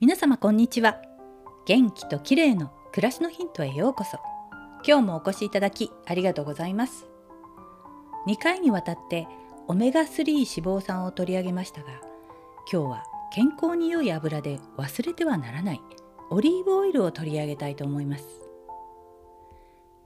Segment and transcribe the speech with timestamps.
[0.00, 0.96] 皆様こんにちは。
[1.66, 4.18] 元気と綺麗の暮らしのヒントへようこそ。
[4.82, 7.04] 今日もお越しいただきありがとうございます。
[8.26, 9.28] 2回にわたって
[9.68, 11.88] オメガ3脂肪酸を取り上げましたが
[12.72, 15.82] 今日は健康に良い油で忘れてはならない
[16.30, 18.24] オリーブオイルを取り上げたいと思います。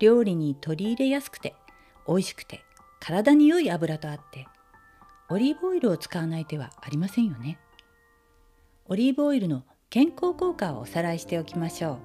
[0.01, 1.55] 料理に取り入れやすくて
[2.09, 2.65] 美味しくて
[2.99, 4.49] 体に良い油とあって
[5.29, 7.61] オリーブオイルを使わない手はありませんよね。
[8.87, 9.63] オリーブオイルの
[9.95, 12.01] 健康効果をおさらいしておきましょ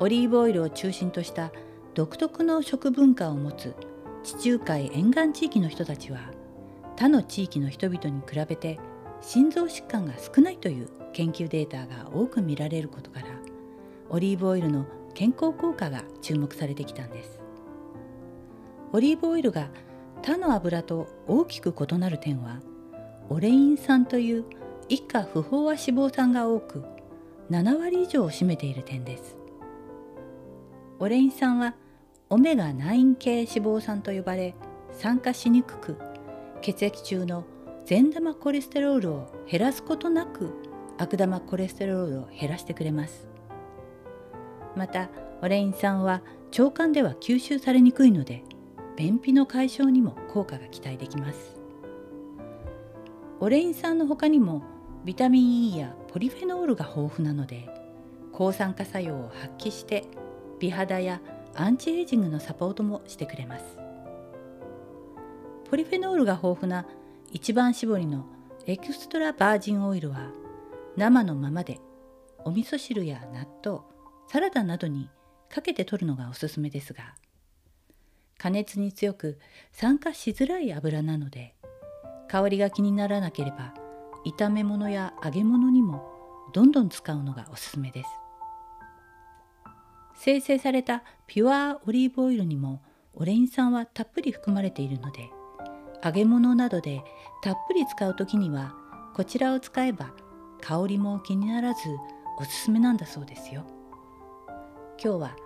[0.00, 0.04] う。
[0.04, 1.50] オリーブオイルを中心とした
[1.94, 3.74] 独特の食文化を持つ
[4.22, 6.30] 地中海沿岸地域の人たちは
[6.94, 8.78] 他の地域の人々に比べて
[9.22, 13.28] 心臓疾患が少ないという研究データが多く見られることから
[14.10, 14.84] オリーブオイルの
[15.14, 17.40] 健康効果が注目されてきたんです。
[18.92, 19.70] オリーブオイルが
[20.22, 22.60] 他の油と大きく異なる点は
[23.30, 24.44] オレイン酸という
[24.88, 26.84] 以下不飽和脂肪酸が多く
[27.50, 29.36] 7割以上を占めている点です。
[30.98, 31.74] オレイン酸は
[32.30, 34.54] オメガ9系脂肪酸と呼ばれ
[34.92, 35.96] 酸化しにくく
[36.62, 37.44] 血液中の
[37.84, 40.52] 善玉コレステロールを減らすことなく
[40.98, 43.28] 悪玉コレステロールを減らしてくれます。
[44.76, 45.10] また
[45.42, 46.22] オレイン酸は
[46.56, 48.44] 腸管では吸収されにくいので
[48.96, 51.56] 便秘の解消にも効果が期待できます。
[53.40, 54.62] オレイン酸の他にも
[55.06, 57.68] ビタミン E やポリフェノールが豊富なので
[58.32, 60.02] 抗酸化作用を発揮して
[60.58, 61.20] 美肌や
[61.54, 63.64] アンチエイジングのサポートもしてくれます。
[65.70, 66.86] ポリフェノールが豊富な
[67.30, 68.26] 一番搾りの
[68.66, 70.32] エクストラバージンオイルは
[70.96, 71.78] 生のままで
[72.44, 73.82] お味噌汁や納豆
[74.26, 75.08] サラダなどに
[75.48, 77.14] かけて取るのがおすすめですが
[78.38, 79.38] 加熱に強く
[79.70, 81.54] 酸化しづらい油なので
[82.28, 83.85] 香りが気にならなければ
[84.26, 86.02] 炒め物や揚げ物にも
[86.52, 88.10] どんどん使うのがおすすめです。
[90.14, 92.82] 生成されたピュアオリーブオイルにも
[93.14, 95.30] オレイン酸はたっぷり含まれているので
[96.02, 97.02] 揚げ物などで
[97.42, 98.74] たっぷり使う時には
[99.14, 100.10] こちらを使えば
[100.60, 101.80] 香りも気にならず
[102.38, 103.64] おすすめなんだそうですよ。
[105.02, 105.36] 今日は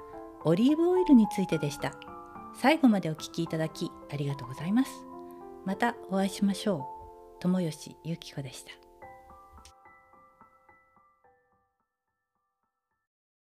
[0.45, 1.93] オリーブオイルについてでした。
[2.57, 4.91] 最後までお聞きいただきありがとうございます。
[5.65, 7.00] またお会いしましょう。
[7.43, 8.90] 友吉ゆき子でした。